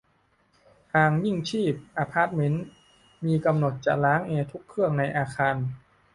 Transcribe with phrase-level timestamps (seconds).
[0.91, 2.65] ทางยิ่งชีพ อพาร์ทเม้นต์
[3.25, 5.55] มีกำหนดจะล้างแอร์ทุกเครื่องในอาคาร